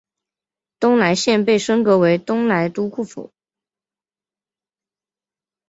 [0.79, 3.31] 东莱县被升格为东莱都护府。